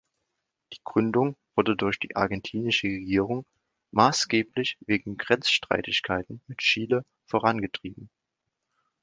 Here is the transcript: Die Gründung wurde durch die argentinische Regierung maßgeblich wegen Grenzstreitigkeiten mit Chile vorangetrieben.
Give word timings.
Die 0.73 0.79
Gründung 0.83 1.35
wurde 1.55 1.75
durch 1.75 1.99
die 1.99 2.15
argentinische 2.15 2.87
Regierung 2.87 3.45
maßgeblich 3.91 4.77
wegen 4.87 5.15
Grenzstreitigkeiten 5.15 6.41
mit 6.47 6.57
Chile 6.57 7.05
vorangetrieben. 7.27 8.09